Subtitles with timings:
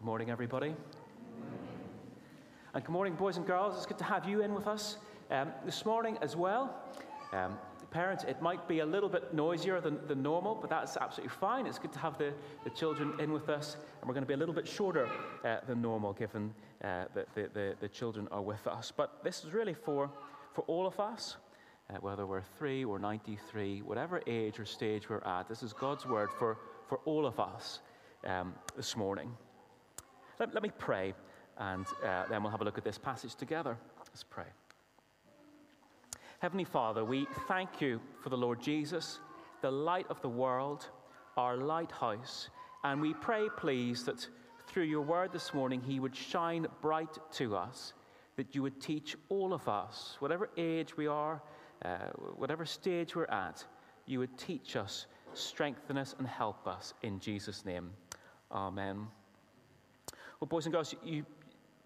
[0.00, 0.74] Good morning, everybody.
[2.72, 3.76] And good morning, boys and girls.
[3.76, 4.96] It's good to have you in with us
[5.30, 6.74] um, this morning as well.
[7.34, 7.58] Um,
[7.90, 11.66] parents, it might be a little bit noisier than, than normal, but that's absolutely fine.
[11.66, 12.32] It's good to have the,
[12.64, 15.06] the children in with us, and we're going to be a little bit shorter
[15.44, 18.90] uh, than normal given uh, that the, the, the, children are with us.
[18.96, 20.10] But this is really for,
[20.54, 21.36] for all of us,
[21.90, 25.46] uh, whether we're three or 93, whatever age or stage we're at.
[25.46, 26.56] This is God's word for,
[26.88, 27.80] for all of us
[28.24, 29.30] um, this morning.
[30.40, 31.12] Let, let me pray,
[31.58, 33.76] and uh, then we'll have a look at this passage together.
[33.98, 34.46] Let's pray.
[36.38, 39.18] Heavenly Father, we thank you for the Lord Jesus,
[39.60, 40.88] the light of the world,
[41.36, 42.48] our lighthouse.
[42.84, 44.26] And we pray, please, that
[44.66, 47.92] through your word this morning, he would shine bright to us,
[48.36, 51.42] that you would teach all of us, whatever age we are,
[51.84, 51.98] uh,
[52.36, 53.62] whatever stage we're at,
[54.06, 56.94] you would teach us, strengthen us, and help us.
[57.02, 57.90] In Jesus' name,
[58.50, 59.06] amen.
[60.40, 61.26] Well, boys and girls, you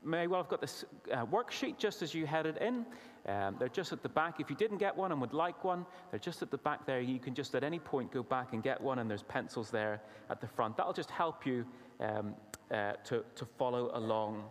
[0.04, 2.86] may well have got this uh, worksheet just as you headed in.
[3.26, 4.38] Um, they're just at the back.
[4.38, 7.00] If you didn't get one and would like one, they're just at the back there.
[7.00, 10.00] You can just at any point go back and get one, and there's pencils there
[10.30, 10.76] at the front.
[10.76, 11.66] That'll just help you
[11.98, 12.36] um,
[12.70, 14.44] uh, to, to follow along.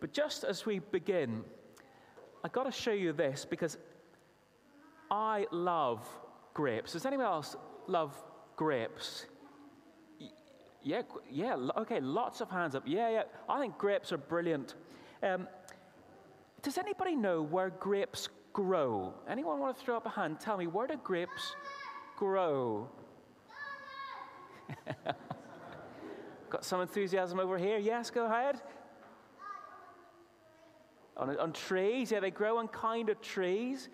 [0.00, 1.44] But just as we begin,
[2.42, 3.76] I've got to show you this because
[5.10, 6.08] I love
[6.54, 6.94] grapes.
[6.94, 7.54] Does anyone else
[7.86, 8.16] love
[8.56, 9.26] grapes?
[10.84, 12.82] Yeah, yeah, okay, lots of hands up.
[12.86, 14.74] Yeah, yeah, I think grapes are brilliant.
[15.22, 15.46] Um,
[16.62, 19.14] does anybody know where grapes grow?
[19.28, 20.40] Anyone want to throw up a hand?
[20.40, 21.54] Tell me, where do grapes
[22.16, 22.88] grow?
[26.50, 27.78] Got some enthusiasm over here.
[27.78, 28.60] Yes, go ahead.
[31.16, 33.88] On, on trees, yeah, they grow on kind of trees.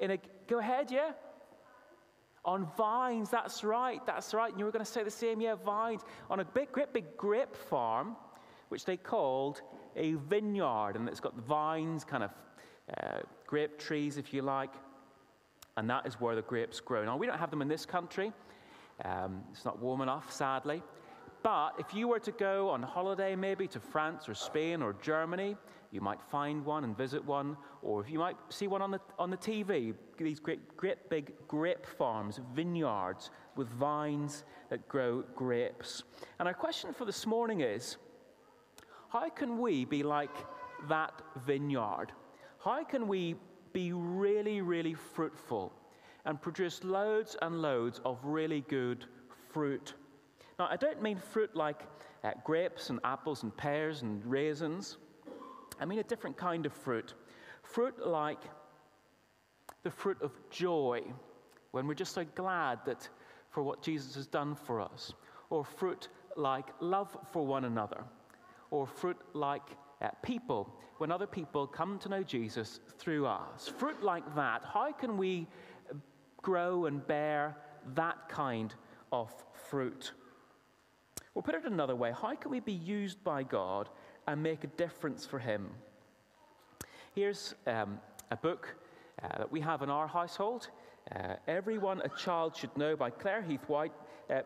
[0.00, 1.12] In a, go ahead, yeah.
[2.44, 4.50] On vines, that's right, that's right.
[4.50, 6.02] And you were going to say the same, yeah, vines.
[6.30, 8.16] On a big, great big grape farm,
[8.68, 9.62] which they called
[9.96, 12.30] a vineyard, and it's got vines, kind of
[13.02, 14.72] uh, grape trees, if you like,
[15.76, 17.04] and that is where the grapes grow.
[17.04, 18.32] Now, we don't have them in this country.
[19.04, 20.82] Um, it's not warm enough, sadly.
[21.42, 25.56] But if you were to go on holiday, maybe to France or Spain or Germany,
[25.90, 29.00] you might find one and visit one, or if you might see one on the,
[29.18, 36.02] on the TV, these great, great big grape farms, vineyards with vines that grow grapes.
[36.38, 37.96] And our question for this morning is
[39.08, 40.36] how can we be like
[40.88, 42.12] that vineyard?
[42.62, 43.36] How can we
[43.72, 45.72] be really, really fruitful
[46.26, 49.06] and produce loads and loads of really good
[49.50, 49.94] fruit?
[50.58, 51.84] Now, I don't mean fruit like
[52.24, 54.98] uh, grapes and apples and pears and raisins.
[55.80, 57.14] I mean a different kind of fruit.
[57.62, 58.42] Fruit like
[59.82, 61.02] the fruit of joy,
[61.70, 63.08] when we're just so glad that
[63.50, 65.12] for what Jesus has done for us.
[65.50, 68.04] Or fruit like love for one another.
[68.70, 69.62] Or fruit like
[70.02, 73.68] uh, people, when other people come to know Jesus through us.
[73.68, 74.62] Fruit like that.
[74.64, 75.46] How can we
[76.42, 77.56] grow and bear
[77.94, 78.74] that kind
[79.12, 80.12] of fruit?
[81.34, 83.88] Or put it another way, how can we be used by God
[84.28, 85.70] and make a difference for Him?
[87.14, 87.98] Here's um,
[88.30, 88.76] a book
[89.22, 90.68] uh, that we have in our household.
[91.16, 93.92] Uh, Everyone a Child Should Know by Clare Heath-Whyte.
[94.28, 94.42] Uh,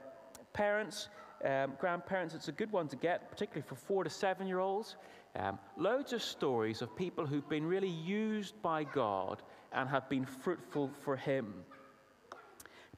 [0.52, 1.08] parents,
[1.44, 4.96] um, grandparents, it's a good one to get, particularly for four to seven year olds.
[5.34, 9.42] Um, loads of stories of people who've been really used by God
[9.72, 11.54] and have been fruitful for Him.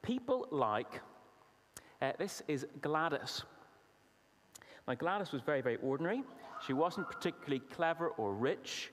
[0.02, 1.00] People like,
[2.02, 3.42] uh, this is Gladys.
[4.86, 6.22] Now, Gladys was very, very ordinary.
[6.66, 8.92] She wasn't particularly clever or rich.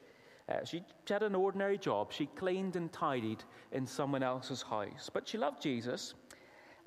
[0.50, 2.12] Uh, she had an ordinary job.
[2.12, 5.10] She cleaned and tidied in someone else's house.
[5.14, 6.14] But she loved Jesus,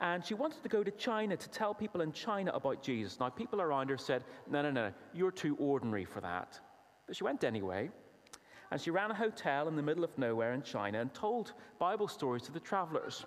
[0.00, 3.18] and she wanted to go to China to tell people in China about Jesus.
[3.20, 6.58] Now, people around her said, No, no, no, you're too ordinary for that.
[7.06, 7.90] But she went anyway.
[8.70, 12.08] And she ran a hotel in the middle of nowhere in China and told Bible
[12.08, 13.24] stories to the travelers.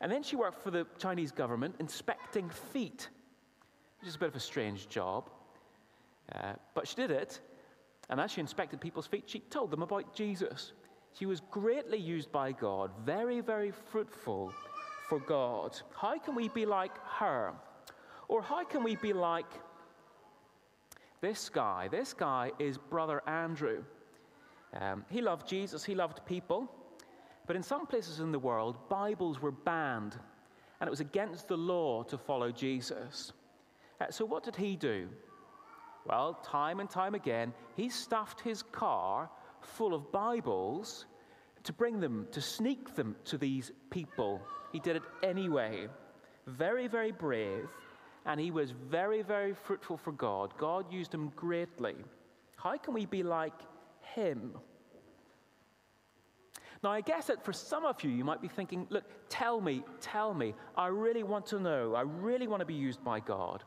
[0.00, 3.08] And then she worked for the Chinese government inspecting feet
[4.00, 5.30] which is a bit of a strange job.
[6.34, 7.40] Uh, but she did it,
[8.08, 10.72] and as she inspected people's feet, she told them about Jesus.
[11.12, 14.52] She was greatly used by God, very, very fruitful
[15.08, 15.80] for God.
[15.94, 17.52] How can we be like her?
[18.28, 19.46] Or how can we be like
[21.20, 21.88] this guy?
[21.88, 23.84] This guy is Brother Andrew.
[24.74, 26.70] Um, he loved Jesus, he loved people,
[27.46, 30.18] but in some places in the world, Bibles were banned,
[30.80, 33.32] and it was against the law to follow Jesus.
[34.00, 35.08] Uh, so, what did he do?
[36.06, 39.28] Well, time and time again, he stuffed his car
[39.60, 41.06] full of Bibles
[41.64, 44.40] to bring them, to sneak them to these people.
[44.72, 45.88] He did it anyway.
[46.46, 47.68] Very, very brave
[48.26, 50.52] and he was very, very fruitful for God.
[50.58, 51.94] God used him greatly.
[52.56, 53.54] How can we be like
[54.14, 54.52] him?
[56.82, 59.82] Now, I guess that for some of you, you might be thinking, look, tell me,
[60.00, 60.54] tell me.
[60.76, 61.94] I really want to know.
[61.94, 63.64] I really want to be used by God.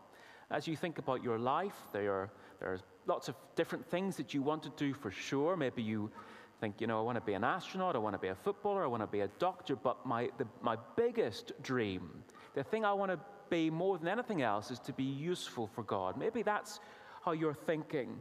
[0.52, 4.34] As you think about your life, there are, there are lots of different things that
[4.34, 5.56] you want to do for sure.
[5.56, 6.10] Maybe you
[6.60, 8.84] think, you know, I want to be an astronaut, I want to be a footballer,
[8.84, 12.10] I want to be a doctor, but my, the, my biggest dream,
[12.56, 13.20] the thing I want to
[13.50, 16.18] be more than anything else, is to be useful for God.
[16.18, 16.80] Maybe that's
[17.24, 18.18] how you're thinking.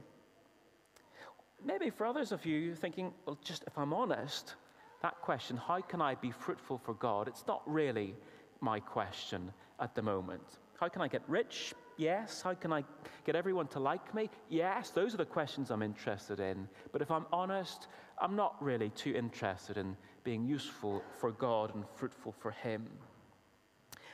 [1.65, 4.55] Maybe for others of you, you're thinking, well, just if I'm honest,
[5.03, 7.27] that question, how can I be fruitful for God?
[7.27, 8.15] It's not really
[8.61, 10.59] my question at the moment.
[10.79, 11.75] How can I get rich?
[11.97, 12.41] Yes.
[12.41, 12.85] How can I
[13.27, 14.31] get everyone to like me?
[14.49, 14.91] Yes.
[14.91, 16.69] Those are the questions I'm interested in.
[16.93, 17.89] But if I'm honest,
[18.21, 22.87] I'm not really too interested in being useful for God and fruitful for Him.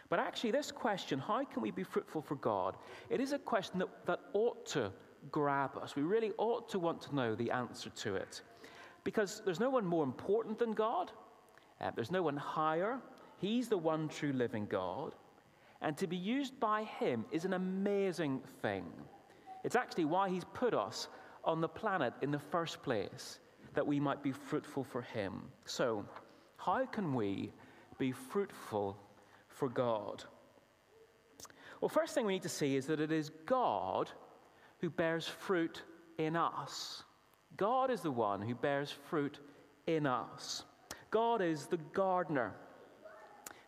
[0.08, 2.76] But actually, this question, how can we be fruitful for God?
[3.10, 4.90] It is a question that, that ought to
[5.30, 5.96] grab us.
[5.96, 8.40] We really ought to want to know the answer to it.
[9.02, 11.12] Because there's no one more important than God,
[11.80, 13.00] uh, there's no one higher.
[13.38, 15.14] He's the one true living God.
[15.84, 18.86] And to be used by Him is an amazing thing.
[19.64, 21.08] It's actually why He's put us
[21.44, 23.38] on the planet in the first place,
[23.74, 25.42] that we might be fruitful for Him.
[25.66, 26.06] So,
[26.56, 27.52] how can we
[27.98, 28.96] be fruitful
[29.48, 30.24] for God?
[31.82, 34.10] Well, first thing we need to see is that it is God
[34.78, 35.82] who bears fruit
[36.16, 37.02] in us.
[37.58, 39.38] God is the one who bears fruit
[39.86, 40.64] in us.
[41.10, 42.54] God is the gardener.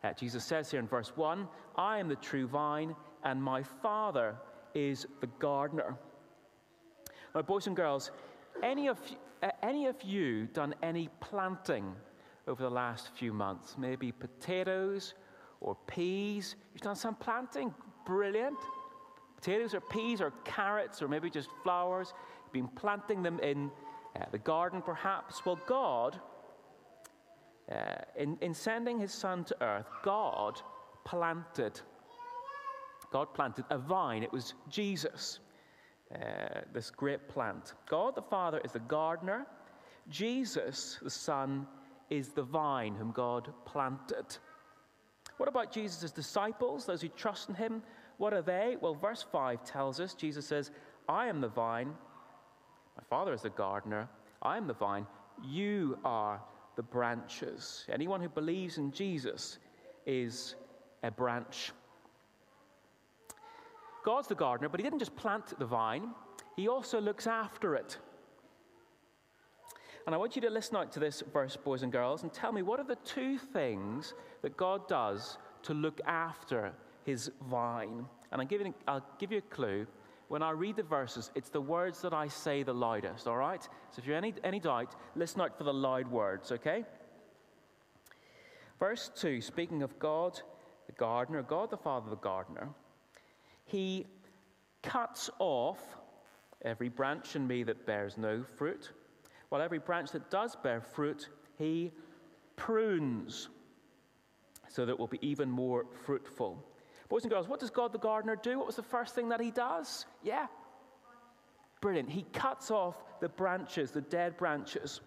[0.04, 2.94] Uh, Jesus says here in verse 1 I am the true vine,
[3.24, 4.36] and my Father
[4.74, 5.96] is the gardener.
[7.34, 8.10] Now, boys and girls,
[8.62, 8.98] any of,
[9.42, 11.94] uh, any of you done any planting
[12.46, 13.76] over the last few months?
[13.78, 15.14] Maybe potatoes
[15.60, 16.56] or peas?
[16.72, 17.74] You've done some planting?
[18.06, 18.58] Brilliant.
[19.36, 22.14] Potatoes or peas or carrots or maybe just flowers
[22.46, 23.70] You've been planting them in
[24.14, 25.44] uh, the garden, perhaps.
[25.44, 26.20] Well, God,
[27.70, 27.76] uh,
[28.16, 30.60] in, in sending his son to earth, God
[31.04, 31.80] planted.
[33.12, 34.22] God planted a vine.
[34.22, 35.40] It was Jesus,
[36.14, 37.74] uh, this great plant.
[37.88, 39.46] God the Father is the gardener.
[40.08, 41.66] Jesus, the Son,
[42.10, 44.36] is the vine whom God planted.
[45.38, 47.82] What about Jesus' disciples, those who trust in him?
[48.18, 48.76] What are they?
[48.80, 50.70] Well, verse 5 tells us Jesus says,
[51.08, 51.88] I am the vine,
[52.96, 54.08] my Father is the gardener.
[54.42, 55.06] I am the vine.
[55.44, 56.40] You are
[56.76, 57.84] the branches.
[57.90, 59.58] Anyone who believes in Jesus
[60.06, 60.54] is
[61.02, 61.72] a branch.
[64.04, 66.10] God's the gardener, but He didn't just plant the vine,
[66.54, 67.98] He also looks after it.
[70.06, 72.52] And I want you to listen out to this verse, boys and girls, and tell
[72.52, 76.72] me what are the two things that God does to look after
[77.04, 78.06] His vine?
[78.30, 79.86] And I'll give you, I'll give you a clue
[80.28, 83.62] when I read the verses, it's the words that I say the loudest, all right?
[83.62, 86.84] So if you're any, any doubt, listen out for the loud words, okay?
[88.78, 90.40] Verse 2, speaking of God,
[90.86, 92.68] the gardener, God the Father, the gardener,
[93.64, 94.06] he
[94.82, 95.78] cuts off
[96.62, 98.90] every branch in me that bears no fruit,
[99.48, 101.92] while every branch that does bear fruit, he
[102.56, 103.48] prunes
[104.68, 106.62] so that it will be even more fruitful.
[107.08, 108.58] Boys and girls, what does God the gardener do?
[108.58, 110.06] What was the first thing that he does?
[110.22, 110.46] Yeah.
[111.80, 112.10] Brilliant.
[112.10, 115.00] He cuts off the branches, the dead branches.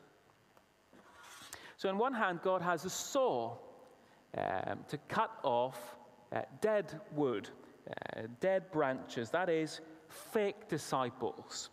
[1.78, 3.56] So, on one hand, God has a saw
[4.38, 5.98] um, to cut off
[6.32, 7.50] uh, dead wood,
[7.90, 9.30] uh, dead branches.
[9.30, 11.70] That is, fake disciples.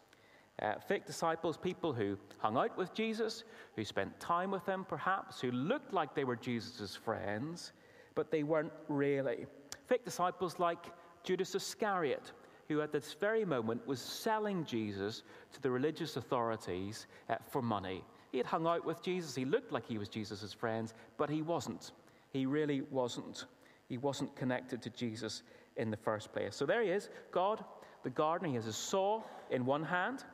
[0.62, 5.40] Uh, fake disciples, people who hung out with Jesus, who spent time with him perhaps,
[5.40, 7.72] who looked like they were Jesus' friends,
[8.14, 9.46] but they weren't really.
[9.86, 10.86] Fake disciples like
[11.22, 12.32] Judas Iscariot,
[12.68, 18.02] who at this very moment was selling Jesus to the religious authorities uh, for money.
[18.32, 19.34] He had hung out with Jesus.
[19.34, 21.92] He looked like he was Jesus' friend, but he wasn't.
[22.30, 23.46] He really wasn't.
[23.88, 25.42] He wasn't connected to Jesus
[25.76, 26.56] in the first place.
[26.56, 27.64] So there he is, God,
[28.02, 28.48] the gardener.
[28.48, 30.24] He has a saw in one hand.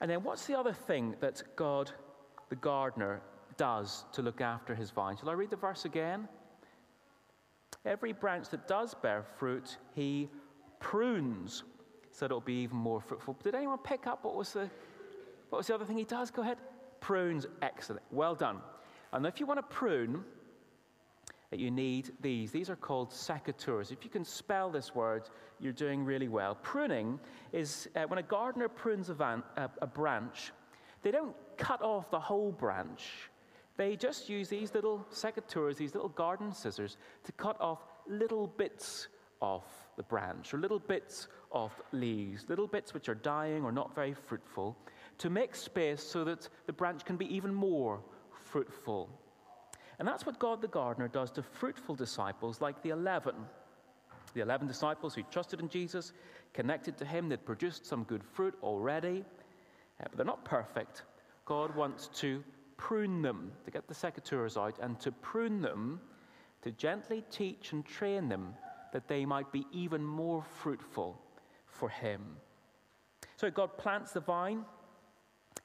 [0.00, 1.90] And then what's the other thing that God,
[2.48, 3.20] the gardener,
[3.56, 5.16] does to look after his vine.
[5.16, 6.28] Shall I read the verse again?
[7.84, 10.28] Every branch that does bear fruit, he
[10.80, 11.64] prunes
[12.14, 13.36] so it'll be even more fruitful.
[13.42, 14.70] Did anyone pick up what was the,
[15.48, 16.30] what was the other thing he does?
[16.30, 16.58] Go ahead.
[17.00, 17.44] Prunes.
[17.60, 18.02] Excellent.
[18.12, 18.58] Well done.
[19.12, 20.24] And if you want to prune,
[21.50, 22.52] you need these.
[22.52, 23.90] These are called secateurs.
[23.90, 26.54] If you can spell this word, you're doing really well.
[26.62, 27.18] Pruning
[27.52, 30.52] is uh, when a gardener prunes a, van, a, a branch,
[31.02, 33.28] they don't cut off the whole branch
[33.76, 39.08] They just use these little secateurs, these little garden scissors, to cut off little bits
[39.42, 39.64] of
[39.96, 44.14] the branch or little bits of leaves, little bits which are dying or not very
[44.14, 44.76] fruitful,
[45.18, 48.00] to make space so that the branch can be even more
[48.30, 49.08] fruitful.
[49.98, 53.34] And that's what God the gardener does to fruitful disciples like the 11.
[54.34, 56.12] The 11 disciples who trusted in Jesus,
[56.52, 59.24] connected to him, they'd produced some good fruit already,
[60.00, 61.02] uh, but they're not perfect.
[61.44, 62.42] God wants to
[62.76, 66.00] prune them, to get the secateurs out, and to prune them,
[66.62, 68.54] to gently teach and train them
[68.92, 71.20] that they might be even more fruitful
[71.66, 72.20] for Him.
[73.36, 74.64] So God plants the vine,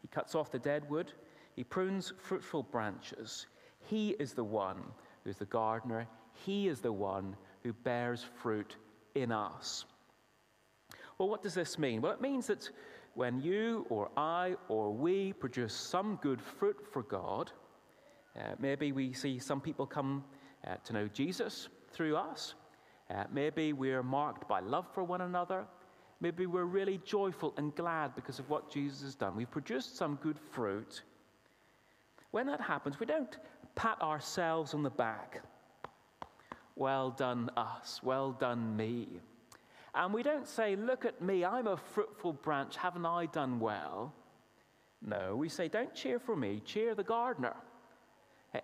[0.02, 1.14] He cuts off the dead wood,
[1.56, 3.46] He prunes fruitful branches.
[3.88, 4.82] He is the one
[5.24, 6.08] who's the gardener,
[6.46, 8.76] He is the one who bears fruit
[9.16, 9.86] in us.
[11.18, 12.02] Well, what does this mean?
[12.02, 12.70] Well, it means that
[13.16, 17.52] when you or I or we produce some good fruit for God,
[18.38, 20.24] uh, maybe we see some people come
[20.68, 22.54] uh, to know Jesus through us.
[23.10, 25.66] Uh, maybe we're marked by love for one another.
[26.22, 29.36] Maybe we're really joyful and glad because of what Jesus has done.
[29.36, 31.02] We've produced some good fruit.
[32.32, 33.38] When that happens, we don't
[33.76, 35.42] pat ourselves on the back.
[36.76, 38.02] Well done, us.
[38.04, 39.22] Well done, me.
[39.96, 44.14] And we don't say, Look at me, I'm a fruitful branch, haven't I done well?
[45.02, 47.56] No, we say, Don't cheer for me, cheer the gardener.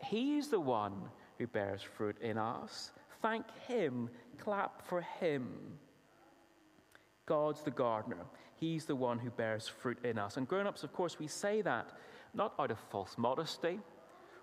[0.02, 0.94] He's the one
[1.38, 2.92] who bears fruit in us.
[3.22, 5.48] Thank him, clap for him.
[7.26, 8.26] God's the gardener.
[8.56, 10.38] He's the one who bears fruit in us.
[10.38, 11.92] And grown ups, of course, we say that
[12.34, 13.80] not out of false modesty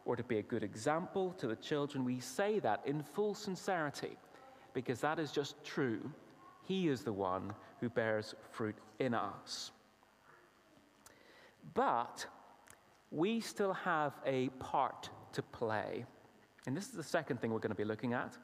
[0.04, 2.04] or to be a good example to the children.
[2.04, 4.16] We say that in full sincerity
[4.74, 6.10] because that is just true.
[6.72, 9.72] He is the one who bears fruit in us.
[11.74, 12.24] But
[13.10, 16.06] we still have a part to play.
[16.66, 18.38] And this is the second thing we're going to be looking at.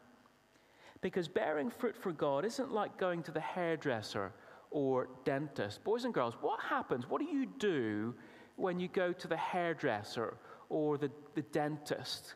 [1.01, 4.35] Because bearing fruit for God isn't like going to the hairdresser
[4.71, 5.83] or dentist.
[5.83, 7.09] Boys and girls, what happens?
[7.09, 8.15] What do you do
[8.57, 10.37] when you go to the hairdresser
[10.69, 12.35] or the, the dentist?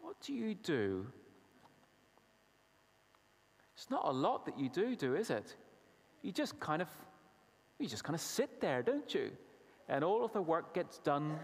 [0.00, 1.06] What do you do
[3.80, 5.56] it's not a lot that you do, do, is it?
[6.20, 6.88] You just kind of,
[7.78, 9.30] you just kind of sit there, don't you?
[9.88, 11.38] And all of the work gets done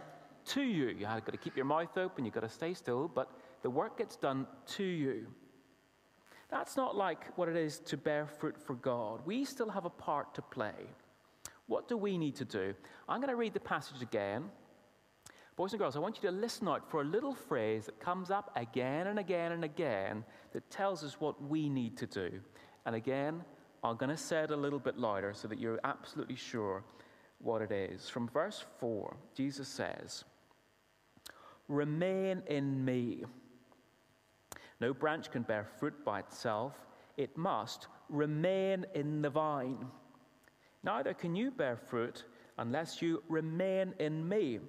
[0.48, 0.88] to you.
[0.88, 3.30] You've got to keep your mouth open, you've got to stay still, but
[3.62, 5.28] the work gets done to you.
[6.50, 9.22] That's not like what it is to bear fruit for God.
[9.24, 10.90] We still have a part to play.
[11.68, 12.74] What do we need to do?
[13.08, 14.44] I'm going to read the passage again.
[15.56, 18.30] Boys and girls, I want you to listen out for a little phrase that comes
[18.30, 20.22] up again and again and again
[20.52, 22.30] that tells us what we need to do.
[22.84, 23.42] And again,
[23.82, 26.84] I'm going to say it a little bit louder so that you're absolutely sure
[27.38, 28.06] what it is.
[28.06, 30.24] From verse 4, Jesus says,
[31.68, 33.24] Remain in me.
[34.78, 36.74] No branch can bear fruit by itself,
[37.16, 39.86] it must remain in the vine.
[40.82, 42.24] Neither can you bear fruit
[42.58, 44.60] unless you remain in me.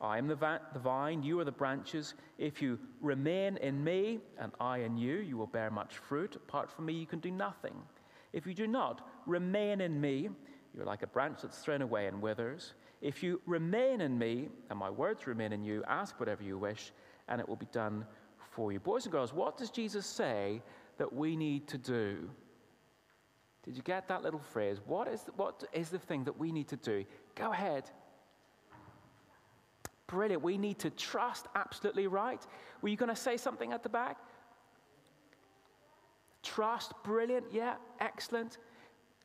[0.00, 2.14] I am the, va- the vine, you are the branches.
[2.38, 6.36] If you remain in me and I in you, you will bear much fruit.
[6.36, 7.74] Apart from me, you can do nothing.
[8.32, 10.28] If you do not remain in me,
[10.74, 12.74] you're like a branch that's thrown away and withers.
[13.00, 16.92] If you remain in me and my words remain in you, ask whatever you wish,
[17.28, 18.04] and it will be done
[18.50, 18.80] for you.
[18.80, 20.62] Boys and girls, what does Jesus say
[20.98, 22.28] that we need to do?
[23.64, 24.78] Did you get that little phrase?
[24.86, 27.04] What is the, what is the thing that we need to do?
[27.34, 27.90] Go ahead,
[30.06, 30.42] Brilliant.
[30.42, 31.46] We need to trust.
[31.54, 32.44] Absolutely right.
[32.82, 34.18] Were you going to say something at the back?
[36.42, 36.92] Trust.
[37.04, 37.46] Brilliant.
[37.50, 37.74] Yeah.
[38.00, 38.58] Excellent.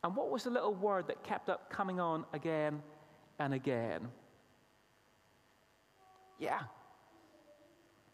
[0.04, 2.82] And what was the little word that kept up coming on again
[3.40, 4.08] and again?
[6.40, 6.62] Yeah.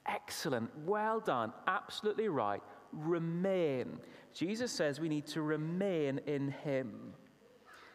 [0.08, 0.70] Excellent.
[0.86, 1.54] Well done.
[1.68, 2.62] Absolutely right.
[2.92, 4.00] Remain.
[4.34, 7.14] Jesus says we need to remain in Him.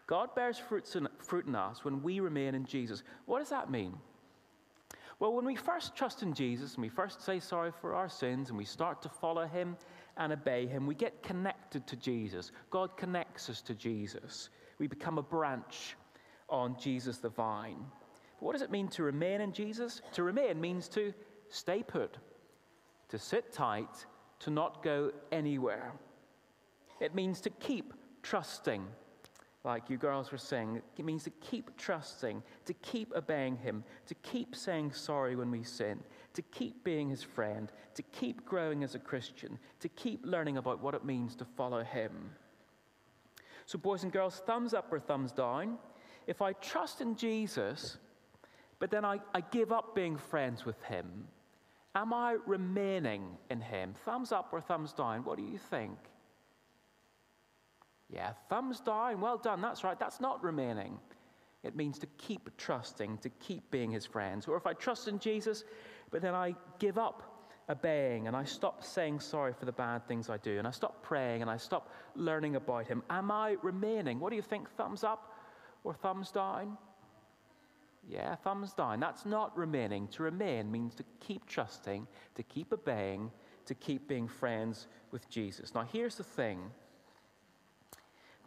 [0.07, 3.03] God bears fruits in, fruit in us when we remain in Jesus.
[3.27, 3.95] What does that mean?
[5.21, 8.49] Well, when we first trust in Jesus and we first say sorry for our sins
[8.49, 9.77] and we start to follow him
[10.17, 12.53] and obey him, we get connected to Jesus.
[12.71, 14.49] God connects us to Jesus.
[14.79, 15.95] We become a branch
[16.49, 17.85] on Jesus the vine.
[18.39, 20.00] But what does it mean to remain in Jesus?
[20.12, 21.12] To remain means to
[21.50, 22.17] stay put,
[23.11, 24.07] to sit tight,
[24.39, 25.93] to not go anywhere.
[26.99, 28.87] It means to keep trusting
[29.64, 34.14] like you girls were saying, it means to keep trusting, to keep obeying Him, to
[34.17, 36.00] keep saying sorry when we sin,
[36.35, 40.83] to keep being His friend, to keep growing as a Christian, to keep learning about
[40.83, 42.31] what it means to follow Him.
[43.67, 45.79] So, boys and girls, thumbs up or thumbs down.
[46.26, 47.99] If I trust in Jesus,
[48.81, 51.07] but then I, I give up being friends with him,
[51.95, 53.95] am I remaining in him?
[54.05, 55.23] Thumbs up or thumbs down?
[55.23, 55.97] What do you think?
[58.12, 59.21] Yeah, thumbs down.
[59.21, 59.61] Well done.
[59.61, 59.99] That's right.
[59.99, 60.99] That's not remaining.
[61.62, 64.49] It means to keep trusting, to keep being his friends.
[64.49, 65.64] Or if I trust in Jesus,
[66.11, 70.29] but then I give up obeying and I stop saying sorry for the bad things
[70.29, 74.19] I do and I stop praying and I stop learning about him, am I remaining?
[74.19, 74.69] What do you think?
[74.71, 75.37] Thumbs up
[75.85, 76.76] or thumbs down?
[78.09, 78.99] Yeah, thumbs down.
[78.99, 80.09] That's not remaining.
[80.09, 83.31] To remain means to keep trusting, to keep obeying,
[83.67, 85.75] to keep being friends with Jesus.
[85.75, 86.71] Now, here's the thing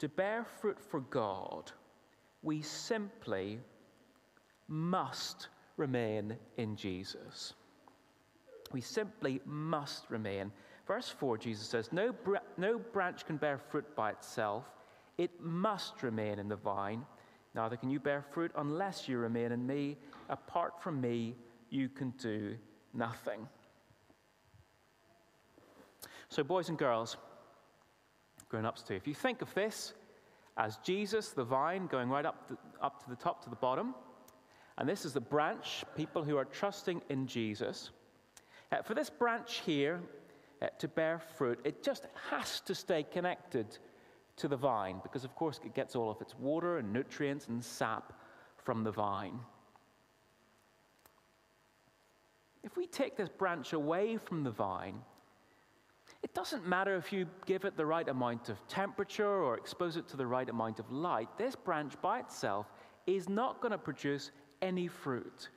[0.04, 1.72] to bear fruit for God,
[2.42, 3.58] we simply
[4.68, 7.54] must remain in Jesus.
[8.74, 10.52] We simply must remain.
[10.86, 14.66] Verse 4, Jesus says, No, br- no branch can bear fruit by itself,
[15.18, 17.06] it must remain in the vine.
[17.56, 19.96] Neither can you bear fruit unless you remain in me.
[20.28, 21.34] Apart from me,
[21.70, 22.58] you can do
[22.94, 23.48] nothing.
[26.28, 27.16] So, boys and girls,
[28.54, 29.94] grown ups too, if you think of this
[30.58, 33.96] as Jesus, the vine, going right up, the, up to the top to the bottom,
[34.78, 37.90] and this is the branch, people who are trusting in Jesus.
[38.72, 40.00] Uh, for this branch here
[40.62, 43.80] uh, to bear fruit, it just has to stay connected
[44.36, 47.66] to the vine because, of course, it gets all of its water and nutrients and
[47.66, 48.14] sap
[48.64, 49.40] from the vine.
[52.62, 55.02] If we take this branch away from the vine,
[56.24, 60.08] it doesn't matter if you give it the right amount of temperature or expose it
[60.08, 61.28] to the right amount of light.
[61.38, 62.68] This branch by itself
[63.06, 65.50] is not going to produce any fruit.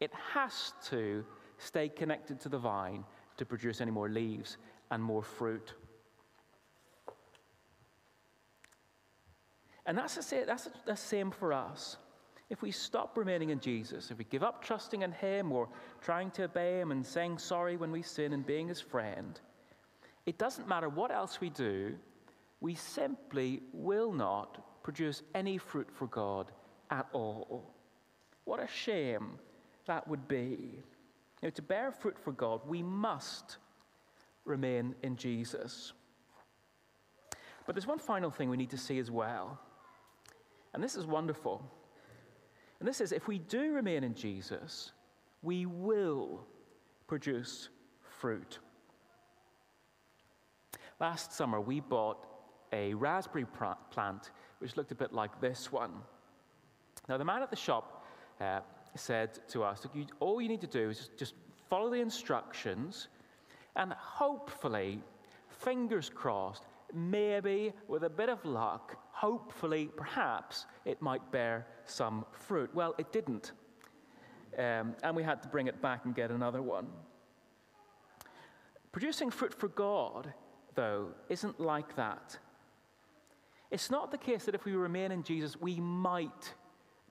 [0.00, 1.24] It has to
[1.58, 3.04] stay connected to the vine
[3.36, 4.56] to produce any more leaves
[4.90, 5.74] and more fruit.
[9.86, 11.96] And that's the, that's the same for us.
[12.50, 15.68] If we stop remaining in Jesus, if we give up trusting in Him or
[16.00, 19.40] trying to obey Him and saying sorry when we sin and being His friend,
[20.28, 21.94] it doesn't matter what else we do,
[22.60, 26.52] we simply will not produce any fruit for God
[26.90, 27.72] at all.
[28.44, 29.38] What a shame
[29.86, 30.82] that would be.
[31.42, 33.56] Know, to bear fruit for God, we must
[34.44, 35.94] remain in Jesus.
[37.64, 39.58] But there's one final thing we need to see as well.
[40.74, 41.64] And this is wonderful.
[42.80, 44.92] And this is if we do remain in Jesus,
[45.40, 46.44] we will
[47.06, 47.70] produce
[48.02, 48.58] fruit.
[51.00, 52.26] Last summer, we bought
[52.72, 53.46] a raspberry
[53.90, 55.92] plant which looked a bit like this one.
[57.08, 58.04] Now, the man at the shop
[58.40, 58.60] uh,
[58.96, 61.34] said to us, Look, you, all you need to do is just,
[61.68, 63.08] follow the instructions,
[63.76, 65.00] and hopefully,
[65.48, 72.74] fingers crossed, maybe with a bit of luck, hopefully, perhaps, it might bear some fruit.
[72.74, 73.52] Well, it didn't.
[74.58, 76.86] Um, and we had to bring it back and get another one.
[78.90, 80.32] Producing fruit for God,
[80.78, 82.38] though, isn't like that.
[83.72, 86.54] It's not the case that if we remain in Jesus, we might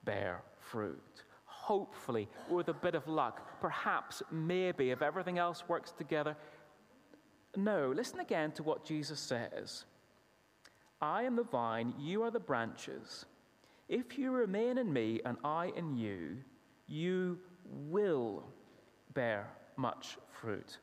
[0.05, 1.23] bear fruit.
[1.43, 6.37] Hopefully, with a bit of luck, perhaps, maybe, if everything else works together.
[7.57, 9.83] No, listen again to what Jesus says.
[11.01, 13.25] I am the vine, you are the branches.
[13.89, 16.37] If you remain in me and I in you,
[16.87, 18.45] you will
[19.13, 20.77] bear much fruit.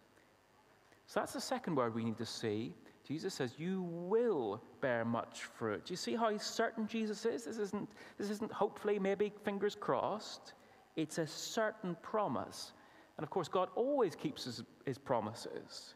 [1.06, 2.74] So that's the second word we need to see.
[3.06, 5.84] Jesus says, You will bear much fruit.
[5.86, 7.44] Do you see how certain Jesus is?
[7.44, 7.88] This isn't,
[8.18, 10.54] this isn't hopefully, maybe fingers crossed.
[10.96, 12.72] It's a certain promise.
[13.16, 15.94] And of course, God always keeps his, his promises.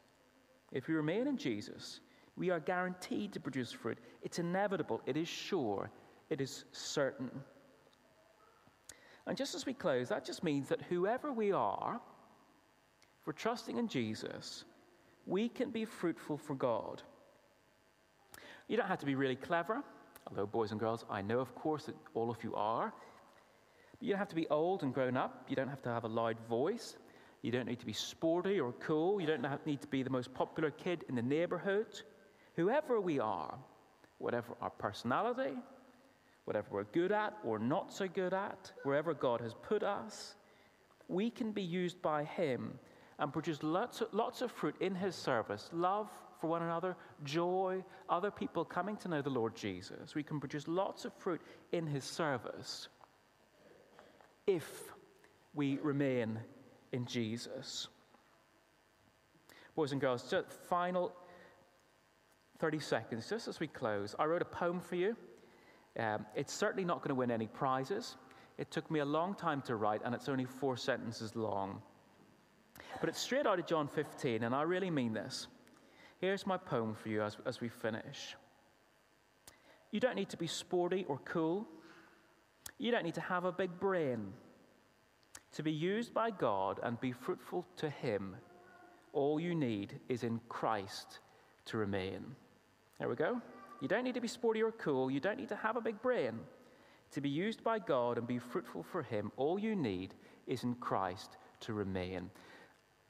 [0.73, 2.01] If we remain in Jesus,
[2.37, 3.99] we are guaranteed to produce fruit.
[4.23, 5.91] It's inevitable, it is sure,
[6.31, 7.31] it is certain.
[9.27, 12.01] And just as we close, that just means that whoever we are,
[13.21, 14.65] if we're trusting in Jesus,
[15.29, 17.03] we can be fruitful for God.
[18.67, 19.83] You don't have to be really clever,
[20.27, 22.93] although, boys and girls, I know, of course, that all of you are.
[23.99, 25.45] But you don't have to be old and grown up.
[25.49, 26.97] You don't have to have a loud voice.
[27.43, 29.21] You don't need to be sporty or cool.
[29.21, 32.01] You don't need to be the most popular kid in the neighborhood.
[32.57, 33.55] Whoever we are,
[34.19, 35.57] whatever our personality,
[36.47, 40.37] whatever we're good at or not so good at, wherever God has put us,
[41.07, 42.79] we can be used by Him
[43.19, 46.09] and produce lots of, lots of fruit in His service love
[46.41, 50.15] for one another, joy, other people coming to know the Lord Jesus.
[50.15, 51.41] We can produce lots of fruit
[51.73, 52.89] in His service
[54.47, 54.93] if
[55.55, 56.39] we remain
[56.93, 57.89] in Jesus.
[59.75, 61.13] Boys and girls, just final
[62.59, 65.17] 30 seconds, just as we close, I wrote a poem for you.
[65.99, 68.17] Um, it's certainly not going to win any prizes.
[68.57, 71.83] It took me a long time to write, and it's only four sentences long.
[73.01, 75.47] But it's straight out of John 15, and I really mean this.
[76.21, 78.35] Here's my poem for you as, as we finish.
[79.91, 81.67] You don't need to be sporty or cool.
[82.79, 84.33] You don't need to have a big brain.
[85.53, 88.37] To be used by God and be fruitful to Him,
[89.13, 91.21] all you need is in Christ
[91.67, 92.25] to remain.
[92.99, 93.41] There we go.
[93.81, 95.11] You don't need to be sporty or cool.
[95.11, 96.39] You don't need to have a big brain.
[97.13, 100.15] To be used by God and be fruitful for Him, all you need
[100.47, 102.31] is in Christ to remain.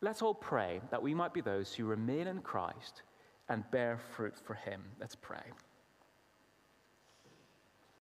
[0.00, 3.02] Let's all pray that we might be those who remain in Christ
[3.48, 4.82] and bear fruit for Him.
[5.00, 5.42] Let's pray.